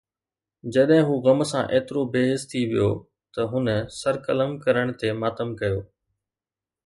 جڏهن 0.73 1.01
هو 1.07 1.13
غم 1.25 1.39
سان 1.51 1.63
ايترو 1.73 2.01
بي 2.11 2.21
حس 2.29 2.43
ٿي 2.51 2.61
ويو 2.69 2.91
ته 3.33 3.41
هن 3.51 3.67
سر 3.99 4.15
قلم 4.25 4.51
ڪرڻ 4.63 4.87
تي 4.99 5.07
ماتم 5.21 5.49
ڪيو 5.59 5.77